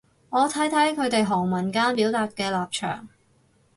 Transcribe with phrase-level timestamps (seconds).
[0.31, 3.07] 我睇睇佢哋行文間表達嘅立場